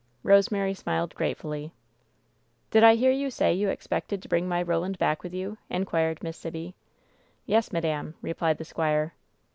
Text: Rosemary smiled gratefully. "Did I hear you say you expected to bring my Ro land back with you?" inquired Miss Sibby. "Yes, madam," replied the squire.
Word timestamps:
Rosemary 0.23 0.73
smiled 0.73 1.13
gratefully. 1.13 1.73
"Did 2.71 2.83
I 2.83 2.95
hear 2.95 3.11
you 3.11 3.29
say 3.29 3.53
you 3.53 3.69
expected 3.69 4.19
to 4.23 4.27
bring 4.27 4.47
my 4.49 4.63
Ro 4.63 4.79
land 4.79 4.97
back 4.97 5.21
with 5.21 5.31
you?" 5.31 5.59
inquired 5.69 6.23
Miss 6.23 6.37
Sibby. 6.37 6.73
"Yes, 7.45 7.71
madam," 7.71 8.15
replied 8.19 8.57
the 8.57 8.65
squire. 8.65 9.13